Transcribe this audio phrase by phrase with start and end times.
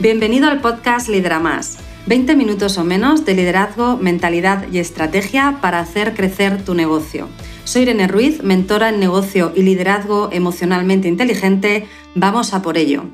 [0.00, 1.76] Bienvenido al podcast Lidera Más.
[2.06, 7.28] 20 minutos o menos de liderazgo, mentalidad y estrategia para hacer crecer tu negocio.
[7.64, 11.86] Soy Irene Ruiz, mentora en negocio y liderazgo emocionalmente inteligente.
[12.14, 13.04] Vamos a por ello.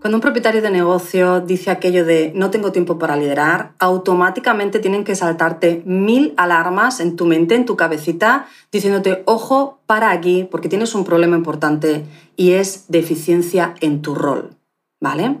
[0.00, 5.02] Cuando un propietario de negocio dice aquello de no tengo tiempo para liderar, automáticamente tienen
[5.02, 10.68] que saltarte mil alarmas en tu mente, en tu cabecita, diciéndote, ojo, para aquí, porque
[10.68, 12.04] tienes un problema importante
[12.36, 14.61] y es deficiencia en tu rol.
[15.02, 15.36] ¿Vale?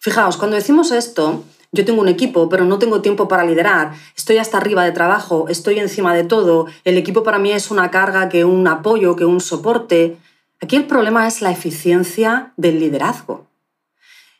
[0.00, 4.38] Fijaos, cuando decimos esto, yo tengo un equipo, pero no tengo tiempo para liderar, estoy
[4.38, 8.28] hasta arriba de trabajo, estoy encima de todo, el equipo para mí es una carga
[8.28, 10.16] que un apoyo, que un soporte.
[10.60, 13.46] Aquí el problema es la eficiencia del liderazgo.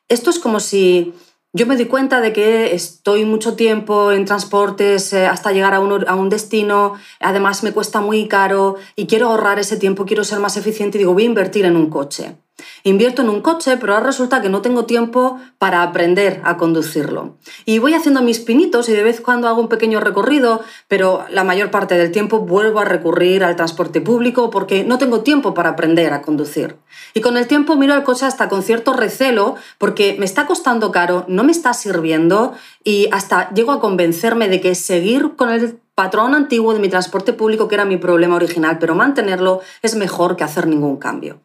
[0.09, 1.15] Esto es como si
[1.53, 5.81] yo me di cuenta de que estoy mucho tiempo en transportes eh, hasta llegar a
[5.81, 10.25] un, a un, destino, además me cuesta muy caro y quiero ahorrar ese tiempo, quiero
[10.25, 12.37] ser más eficiente y digo, voy a invertir en un coche.
[12.85, 17.39] Invierto en un coche, pero ahora resulta que no tengo tiempo para aprender a conducirlo.
[17.65, 21.25] Y voy haciendo mis pinitos y de vez en cuando hago un pequeño recorrido, pero
[21.31, 25.55] la mayor parte del tiempo vuelvo a recurrir al transporte público porque no tengo tiempo
[25.55, 26.77] para aprender a conducir.
[27.13, 30.93] Y con el tiempo miro el coche hasta con cierto recelo porque me está costando
[30.93, 35.81] caro, no me está sirviendo y hasta llego a convencerme de que seguir con el
[35.95, 40.37] patrón antiguo de mi transporte público, que era mi problema original, pero mantenerlo es mejor
[40.37, 41.41] que hacer ningún cambio.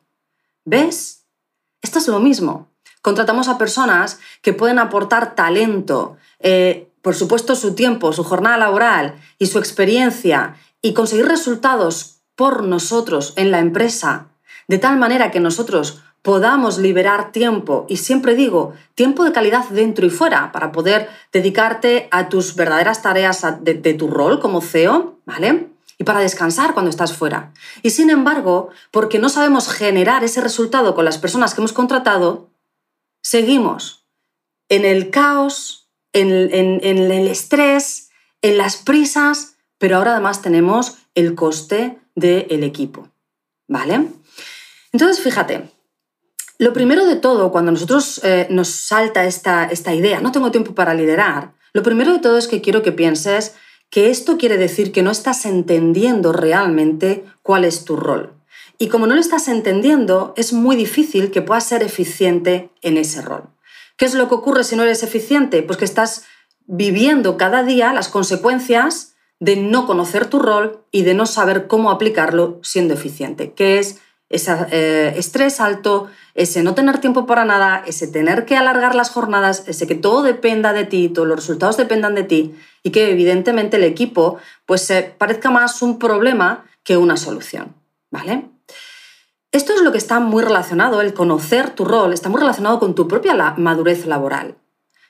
[0.69, 1.25] ¿Ves?
[1.81, 2.67] Esto es lo mismo.
[3.01, 9.15] Contratamos a personas que pueden aportar talento, eh, por supuesto su tiempo, su jornada laboral
[9.39, 14.27] y su experiencia y conseguir resultados por nosotros en la empresa,
[14.67, 20.05] de tal manera que nosotros podamos liberar tiempo, y siempre digo, tiempo de calidad dentro
[20.05, 25.17] y fuera, para poder dedicarte a tus verdaderas tareas de, de tu rol como CEO,
[25.25, 25.69] ¿vale?
[25.99, 27.53] Y para descansar cuando estás fuera.
[27.83, 32.49] Y sin embargo, porque no sabemos generar ese resultado con las personas que hemos contratado,
[33.21, 34.07] seguimos
[34.69, 38.09] en el caos, en, el estrés,
[38.41, 43.09] en las prisas, pero ahora además tenemos el coste del equipo.
[43.67, 44.07] ¿Vale?
[44.93, 45.69] Entonces, fíjate,
[46.57, 50.73] lo primero de todo, cuando nosotros eh, nos salta esta, esta idea, no tengo tiempo
[50.73, 53.55] para liderar, lo primero de todo es que quiero que pienses
[53.89, 58.33] que esto quiere decir que no estás entendiendo realmente cuál es tu rol.
[58.77, 63.21] Y como no lo estás entendiendo, es muy difícil que puedas ser eficiente en ese
[63.21, 63.49] rol.
[63.97, 65.61] ¿Qué es lo que ocurre si no eres eficiente?
[65.63, 66.23] Pues que estás
[66.65, 71.91] viviendo cada día las consecuencias de no conocer tu rol y de no saber cómo
[71.91, 73.99] aplicarlo siendo eficiente, que es
[74.29, 79.09] ese eh, estrés alto, ese no tener tiempo para nada, ese tener que alargar las
[79.09, 83.09] jornadas, ese que todo dependa de ti, todos los resultados dependan de ti y que
[83.11, 87.75] evidentemente el equipo pues se parezca más un problema que una solución,
[88.11, 88.45] ¿vale?
[89.51, 92.93] Esto es lo que está muy relacionado, el conocer tu rol, está muy relacionado con
[92.93, 94.55] tu propia madurez laboral.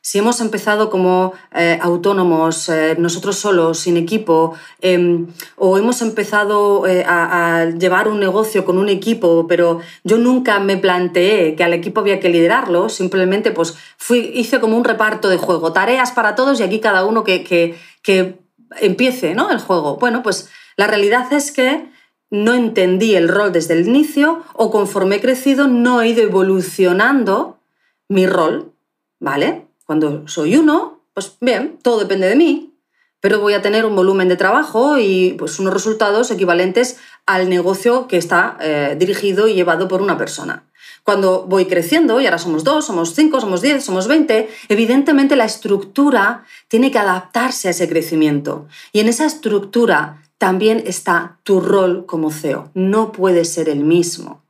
[0.01, 5.27] Si hemos empezado como eh, autónomos, eh, nosotros solos, sin equipo, em,
[5.57, 10.77] o hemos empezado eh, a, llevar un negocio con un equipo, pero yo nunca me
[10.77, 15.37] planteé que al equipo había que liderarlo, simplemente pues fui, hice como un reparto de
[15.37, 18.39] juego, tareas para todos y aquí cada uno que, que, que
[18.79, 19.51] empiece ¿no?
[19.51, 19.97] el juego.
[19.97, 21.89] Bueno, pues la realidad es que
[22.31, 27.59] no entendí el rol desde el inicio o conforme he crecido no he ido evolucionando
[28.07, 28.73] mi rol,
[29.19, 29.68] ¿vale?
[29.89, 32.75] Cuando soy uno, pues bien, todo depende de mí,
[33.21, 38.07] pero voy a tener un volumen de trabajo y pues, unos resultados equivalentes al negocio
[38.07, 40.69] que está eh, dirigido y llevado por una persona.
[41.01, 45.45] Cuando voy creciendo, y ahora somos dos, somos cinco, somos diez, somos veinte, evidentemente la
[45.45, 48.67] estructura tiene que adaptarse a ese crecimiento.
[48.91, 52.69] Y en esa estructura también está tu rol como CEO.
[52.75, 54.43] No puede ser el mismo.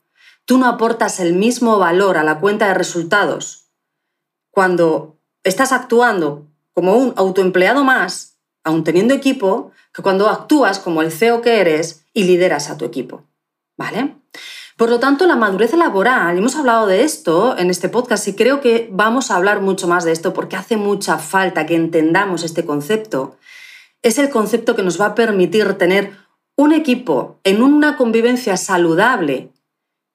[0.43, 3.67] Tú no aportas el mismo valor a la cuenta de resultados
[4.51, 5.18] cuando
[5.49, 11.41] estás actuando como un autoempleado más, aun teniendo equipo, que cuando actúas como el CEO
[11.41, 13.23] que eres y lideras a tu equipo.
[13.77, 14.15] ¿Vale?
[14.79, 18.61] Por lo tanto, la madurez laboral, hemos hablado de esto en este podcast y creo
[18.61, 22.65] que vamos a hablar mucho más de esto porque hace mucha falta que entendamos este
[22.65, 23.35] concepto.
[24.01, 26.13] Es el concepto que nos va a permitir tener
[26.55, 29.51] un equipo en una convivencia saludable,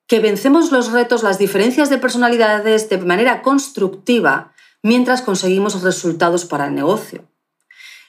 [0.07, 4.54] que vencemos los retos, las diferencias de personalidades de manera constructiva
[4.85, 7.25] mientras conseguimos resultados para el negocio.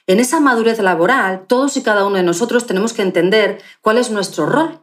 [0.07, 4.11] En esa madurez laboral, todos y cada uno de nosotros tenemos que entender cuál es
[4.11, 4.81] nuestro rol,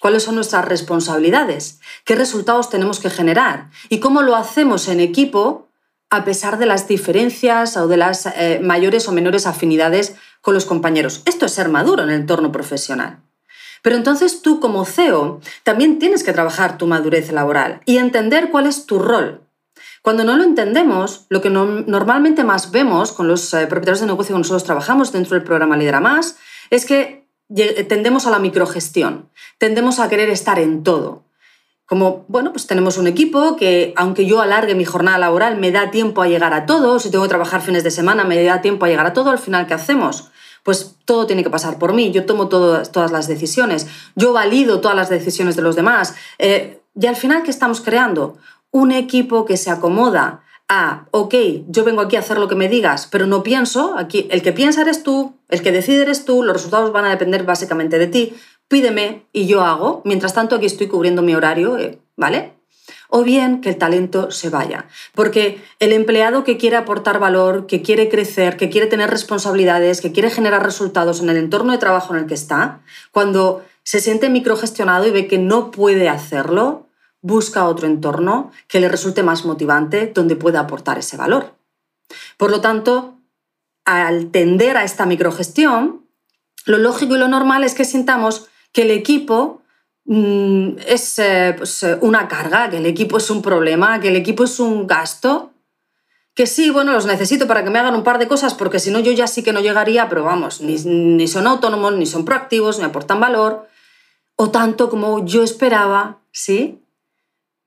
[0.00, 5.68] cuáles son nuestras responsabilidades, qué resultados tenemos que generar y cómo lo hacemos en equipo
[6.10, 10.64] a pesar de las diferencias o de las eh, mayores o menores afinidades con los
[10.64, 11.20] compañeros.
[11.26, 13.20] Esto es ser maduro en el entorno profesional.
[13.82, 18.66] Pero entonces tú como CEO también tienes que trabajar tu madurez laboral y entender cuál
[18.66, 19.42] es tu rol,
[20.08, 24.32] Cuando no lo entendemos, lo que normalmente más vemos con los eh, propietarios de negocio
[24.32, 26.38] con nosotros trabajamos dentro del programa Lidera Más
[26.70, 27.28] es que
[27.90, 29.28] tendemos a la microgestión,
[29.58, 31.24] tendemos a querer estar en todo.
[31.84, 35.90] Como, bueno, pues tenemos un equipo que, aunque yo alargue mi jornada laboral, me da
[35.90, 38.86] tiempo a llegar a todo, si tengo que trabajar fines de semana, me da tiempo
[38.86, 40.30] a llegar a todo, al final, ¿qué hacemos?
[40.62, 44.96] Pues todo tiene que pasar por mí, yo tomo todas las decisiones, yo valido todas
[44.96, 46.14] las decisiones de los demás.
[46.38, 48.38] Eh, y al final, ¿qué estamos creando?
[48.70, 51.34] Un equipo que se acomoda a, ok,
[51.68, 54.52] yo vengo aquí a hacer lo que me digas, pero no pienso, aquí el que
[54.52, 58.06] piensa eres tú, el que decide eres tú, los resultados van a depender básicamente de
[58.06, 58.34] ti,
[58.68, 62.52] pídeme y yo hago, mientras tanto aquí estoy cubriendo mi horario, eh, ¿vale?
[63.08, 67.80] O bien que el talento se vaya, porque el empleado que quiere aportar valor, que
[67.80, 72.12] quiere crecer, que quiere tener responsabilidades, que quiere generar resultados en el entorno de trabajo
[72.12, 76.87] en el que está, cuando se siente microgestionado y ve que no puede hacerlo,
[77.20, 81.54] busca otro entorno que le resulte más motivante, donde pueda aportar ese valor.
[82.36, 83.18] Por lo tanto,
[83.84, 86.06] al tender a esta microgestión,
[86.64, 89.62] lo lógico y lo normal es que sintamos que el equipo
[90.04, 94.16] mm, es eh, pues, eh, una carga, que el equipo es un problema, que el
[94.16, 95.52] equipo es un gasto,
[96.34, 98.90] que sí, bueno, los necesito para que me hagan un par de cosas, porque si
[98.90, 102.24] no yo ya sí que no llegaría, pero vamos, ni, ni son autónomos, ni son
[102.24, 103.66] proactivos, ni aportan valor,
[104.36, 106.80] o tanto como yo esperaba, ¿sí?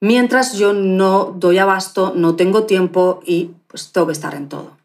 [0.02, 4.78] Mientras yo no doy abasto, no tengo tiempo y pues tengo que estar en todo.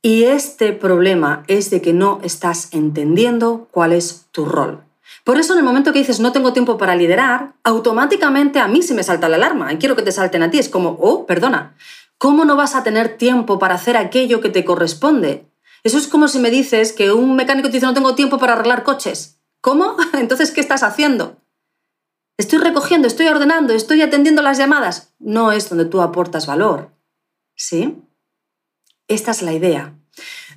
[0.00, 4.84] Y este problema es de que no estás entendiendo cuál es tu rol.
[5.24, 8.82] Por eso en el momento que dices no tengo tiempo para liderar, automáticamente a mí
[8.82, 10.58] se me salta la alarma y quiero que te salten a ti.
[10.58, 11.74] Es como, oh, perdona,
[12.18, 15.46] ¿cómo no vas a tener tiempo para hacer aquello que te corresponde?
[15.82, 18.52] Eso es como si me dices que un mecánico te dice no tengo tiempo para
[18.52, 19.38] arreglar coches.
[19.60, 19.96] ¿Cómo?
[20.12, 21.36] Entonces, ¿qué estás haciendo?
[22.38, 25.12] Estoy recogiendo, estoy ordenando, estoy atendiendo las llamadas.
[25.18, 26.92] No es donde tú aportas valor.
[27.56, 27.98] ¿Sí?
[29.08, 29.92] Esta es la idea.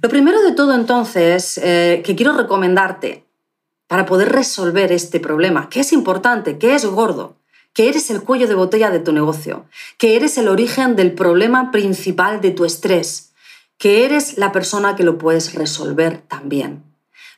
[0.04, 3.26] Lo primero de todo entonces eh, que quiero recomendarte
[3.88, 7.38] para poder resolver este problema, que es importante, que es gordo,
[7.74, 9.66] que eres el cuello de botella de tu negocio,
[9.98, 13.34] que eres el origen del problema principal de tu estrés,
[13.78, 16.84] que eres la persona que lo puedes resolver también.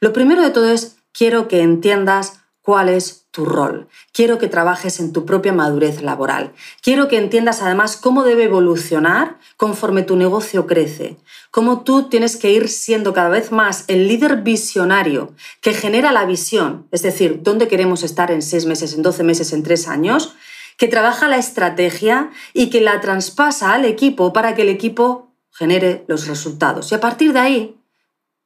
[0.02, 3.88] Lo primero de todo es, quiero que entiendas cuál es tu rol.
[4.14, 6.54] Quiero que trabajes en tu propia madurez laboral.
[6.84, 11.18] Quiero que entiendas además cómo debe evolucionar conforme tu negocio crece.
[11.50, 16.26] Cómo tú tienes que ir siendo cada vez más el líder visionario que genera la
[16.26, 20.36] visión, es decir, dónde queremos estar en seis meses, en doce meses, en tres años,
[20.78, 26.06] que trabaja la estrategia y que la traspasa al equipo para que el equipo genere
[26.08, 26.92] los resultados.
[26.92, 27.83] Y a partir de ahí,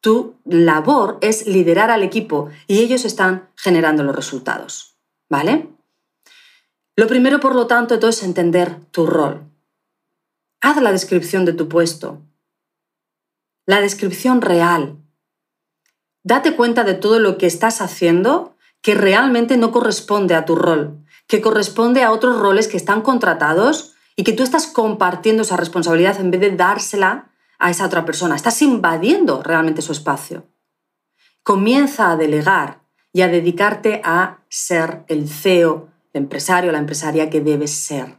[0.01, 4.95] tu labor es liderar al equipo y ellos están generando los resultados.
[5.29, 5.69] ¿Vale?
[6.95, 9.43] Lo primero, por lo tanto, es entender tu rol.
[10.61, 12.21] Haz la descripción de tu puesto.
[13.65, 14.97] La descripción real.
[16.23, 21.05] Date cuenta de todo lo que estás haciendo que realmente no corresponde a tu rol,
[21.27, 26.19] que corresponde a otros roles que están contratados y que tú estás compartiendo esa responsabilidad
[26.19, 30.45] en vez de dársela a esa otra persona, estás invadiendo realmente su espacio.
[31.43, 32.81] Comienza a delegar
[33.13, 38.15] y a dedicarte a ser el CEO, el empresario, la empresaria que debes ser.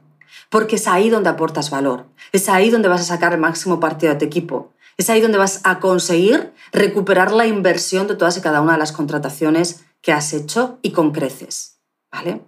[0.51, 4.13] Porque es ahí donde aportas valor, es ahí donde vas a sacar el máximo partido
[4.13, 8.41] de tu equipo, es ahí donde vas a conseguir recuperar la inversión de todas y
[8.41, 11.81] cada una de las contrataciones que has hecho y con creces.
[12.11, 12.41] ¿Vale?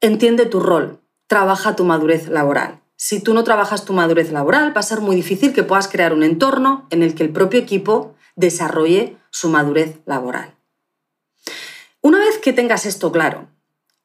[0.00, 4.80] Entiende tu rol, trabaja tu madurez laboral si tú no trabajas tu madurez laboral, va
[4.80, 8.16] a ser muy difícil que puedas crear un entorno en el que el propio equipo
[8.34, 10.56] desarrolle su madurez laboral.
[12.02, 13.46] Una vez que tengas esto claro,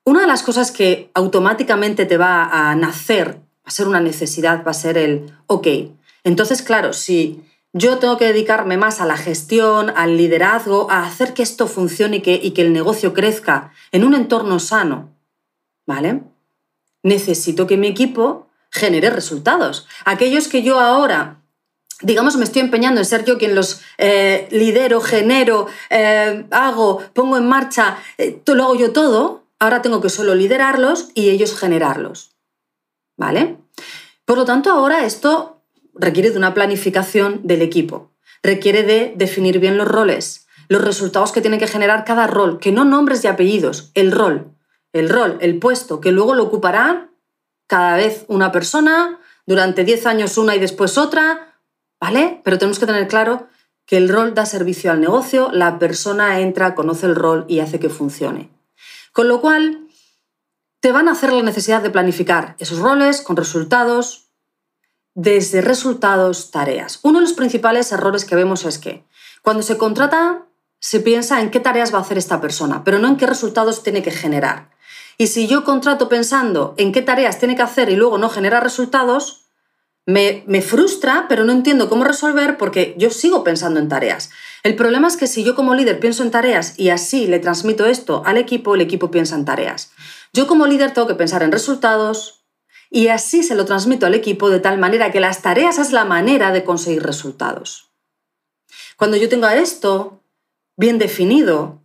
[0.04, 4.64] una de las cosas que automáticamente te va a nacer, va a ser una necesidad,
[4.64, 5.68] va a ser el, ok,
[6.24, 11.34] entonces claro, si yo tengo que dedicarme más a la gestión, al liderazgo, a hacer
[11.34, 15.10] que esto funcione y que, y que el negocio crezca en un entorno sano,
[15.88, 16.22] ¿vale?
[17.02, 19.88] Necesito que mi equipo genere resultados.
[20.04, 21.40] Aquellos que yo ahora
[22.02, 27.38] digamos, me estoy empeñando en ser yo quien los eh, lidero, genero, eh, hago, pongo
[27.38, 32.32] en marcha, eh, lo hago yo todo, ahora tengo que solo liderarlos y ellos generarlos.
[33.16, 33.58] ¿Vale?
[34.26, 35.62] Por lo tanto, ahora esto
[35.94, 38.12] requiere de una planificación del equipo,
[38.42, 42.72] requiere de definir bien los roles, los resultados que tiene que generar cada rol, que
[42.72, 44.52] no nombres y apellidos, el rol,
[44.92, 47.10] el rol, el puesto, que luego lo ocupará
[47.68, 51.60] cada vez una persona, durante 10 años una y después otra,
[52.00, 52.42] ¿vale?
[52.44, 53.48] Pero tenemos que tener claro
[53.86, 57.80] que el rol da servicio al negocio, la persona entra, conoce el rol y hace
[57.80, 58.50] que funcione.
[59.12, 59.88] Con lo cual,
[60.80, 64.32] te van a hacer la necesidad de planificar esos roles con resultados,
[65.16, 67.00] desde resultados, tareas.
[67.04, 69.06] Uno de los principales errores que vemos es que
[69.42, 70.46] cuando se contrata
[70.80, 73.84] se piensa en qué tareas va a hacer esta persona, pero no en qué resultados
[73.84, 74.72] tiene que generar.
[75.18, 78.60] Y si yo contrato pensando en qué tareas tiene que hacer y luego no genera
[78.60, 79.46] resultados,
[80.06, 84.32] me, me, frustra, pero no entiendo cómo resolver porque yo sigo pensando en tareas.
[84.64, 87.86] El problema es que si yo como líder pienso en tareas y así le transmito
[87.86, 89.92] esto al equipo, el equipo piensa en tareas.
[90.34, 92.44] Yo como líder tengo que pensar en resultados
[92.90, 96.06] y así se lo transmito al equipo de tal manera que las tareas es la
[96.06, 97.92] manera de conseguir resultados.
[98.98, 100.22] Cuando yo tenga esto
[100.76, 101.82] bien definido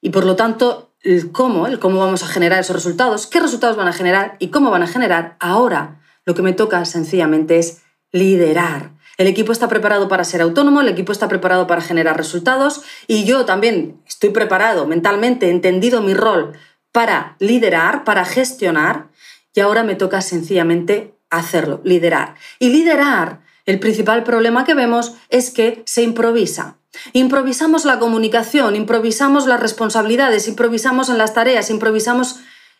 [0.00, 3.76] y por lo tanto el cómo, el cómo vamos a generar esos resultados, qué resultados
[3.76, 7.82] van a generar y cómo van a generar, ahora lo que me toca sencillamente es
[8.12, 8.90] liderar.
[9.16, 13.24] El equipo está preparado para ser autónomo, el equipo está preparado para generar resultados y
[13.24, 16.52] yo también estoy preparado mentalmente, entendido mi rol
[16.92, 19.08] para liderar, para gestionar
[19.54, 22.34] y ahora me toca sencillamente hacerlo, liderar.
[22.58, 26.78] Y liderar el principal problema que vemos es que se improvisa.
[27.12, 32.36] Improvisamos la comunicación, improvisamos las responsabilidades, improvisamos en las tareas, improvisamos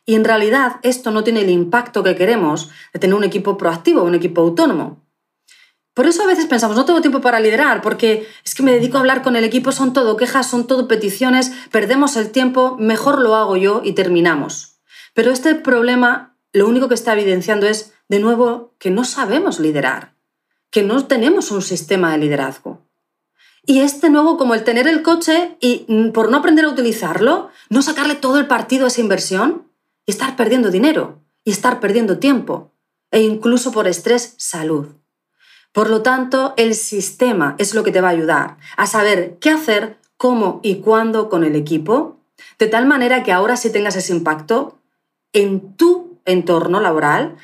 [0.06, 4.04] y en realidad esto no tiene el impacto que queremos de tener un equipo proactivo,
[4.04, 5.04] un equipo autónomo.
[5.92, 8.96] Por eso a veces pensamos, no tengo tiempo para liderar, porque es que me dedico
[8.96, 13.20] a hablar con el equipo, son todo quejas, son todo peticiones, perdemos el tiempo, mejor
[13.20, 14.78] lo hago yo y terminamos.
[15.14, 20.15] Pero este problema lo único que está evidenciando es, de nuevo, que no sabemos liderar
[20.70, 22.86] que no tenemos un sistema de liderazgo.
[23.64, 27.50] Y este nuevo, como el tener el coche y mm, por no aprender a utilizarlo,
[27.68, 29.66] no sacarle todo el partido a esa inversión
[30.06, 32.72] y estar perdiendo dinero y estar perdiendo tiempo
[33.10, 34.86] e incluso por estrés, salud.
[35.72, 39.50] Por lo tanto, el sistema es lo que te va a ayudar a saber qué
[39.50, 42.20] hacer, cómo y cuándo con el equipo,
[42.58, 44.78] de tal manera que ahora sí tengas ese impacto
[45.32, 47.36] en tu entorno laboral,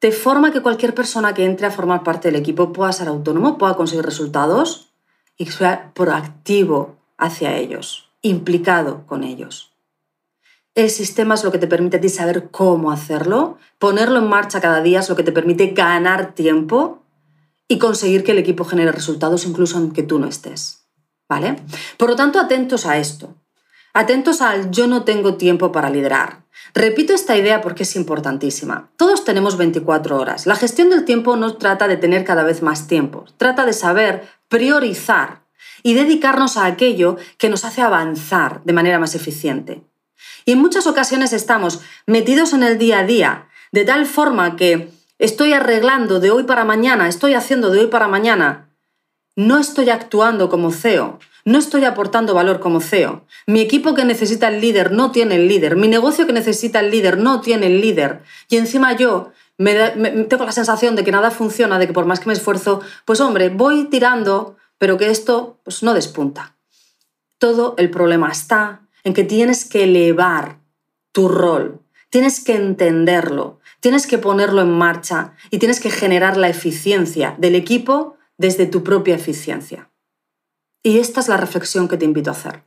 [0.00, 3.58] de forma que cualquier persona que entre a formar parte del equipo pueda ser autónomo,
[3.58, 4.92] pueda conseguir resultados
[5.36, 9.72] y sea proactivo hacia ellos, implicado con ellos.
[10.74, 14.60] El sistema es lo que te permite a ti saber cómo hacerlo, ponerlo en marcha
[14.60, 17.02] cada día es lo que te permite ganar tiempo
[17.68, 20.86] y conseguir que el equipo genere resultados incluso aunque tú no estés.
[21.28, 21.56] ¿Vale?
[21.96, 23.34] Por lo tanto, atentos a esto.
[23.92, 26.44] Atentos al yo no tengo tiempo para liderar.
[26.74, 28.90] Repito esta idea porque es importantísima.
[28.96, 30.46] Todos tenemos 24 horas.
[30.46, 34.28] La gestión del tiempo no trata de tener cada vez más tiempo, trata de saber
[34.48, 35.42] priorizar
[35.82, 39.82] y dedicarnos a aquello que nos hace avanzar de manera más eficiente.
[40.44, 44.90] Y en muchas ocasiones estamos metidos en el día a día, de tal forma que
[45.18, 48.70] estoy arreglando de hoy para mañana, estoy haciendo de hoy para mañana,
[49.36, 53.24] no estoy actuando como CEO, no estoy aportando valor como CEO.
[53.46, 55.76] Mi equipo que necesita el líder no tiene el líder.
[55.76, 58.22] Mi negocio que necesita el líder no tiene el líder.
[58.48, 62.26] Y encima yo tengo la sensación de que nada funciona, de que por más que
[62.26, 66.56] me esfuerzo, pues hombre, voy tirando, pero que esto pues, no despunta.
[67.38, 70.60] Todo el problema está en que tienes que elevar
[71.12, 76.48] tu rol, tienes que entenderlo, tienes que ponerlo en marcha y tienes que generar la
[76.48, 79.89] eficiencia del equipo desde tu propia eficiencia.
[80.82, 82.64] Y esta es la reflexión que te invito a hacer.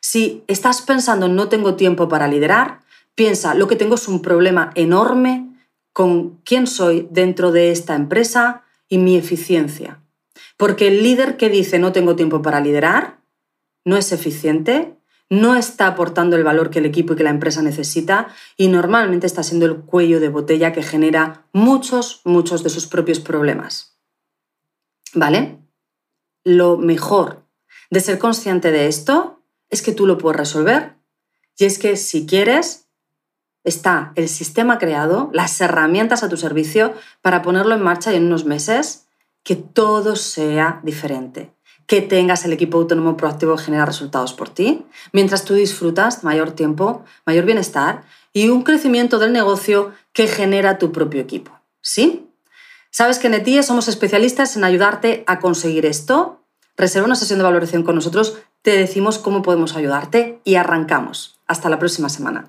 [0.00, 2.80] Si estás pensando no tengo tiempo para liderar,
[3.14, 5.46] piensa, lo que tengo es un problema enorme
[5.92, 10.00] con quién soy dentro de esta empresa y mi eficiencia.
[10.56, 13.20] Porque el líder que dice no tengo tiempo para liderar
[13.84, 14.96] no es eficiente,
[15.28, 19.26] no está aportando el valor que el equipo y que la empresa necesita y normalmente
[19.26, 23.96] está siendo el cuello de botella que genera muchos, muchos de sus propios problemas.
[25.14, 25.58] ¿Vale?
[26.44, 27.44] Lo mejor
[27.90, 30.94] de ser consciente de esto es que tú lo puedes resolver.
[31.56, 32.88] Y es que si quieres,
[33.64, 38.26] está el sistema creado, las herramientas a tu servicio para ponerlo en marcha y en
[38.26, 39.06] unos meses
[39.42, 41.52] que todo sea diferente.
[41.86, 46.52] Que tengas el equipo autónomo proactivo que genera resultados por ti, mientras tú disfrutas mayor
[46.52, 51.58] tiempo, mayor bienestar y un crecimiento del negocio que genera tu propio equipo.
[51.82, 52.29] ¿Sí?
[52.90, 56.44] Sabes que en ETIE somos especialistas en ayudarte a conseguir esto.
[56.76, 61.38] Reserva una sesión de valoración con nosotros, te decimos cómo podemos ayudarte y arrancamos.
[61.46, 62.48] Hasta la próxima semana.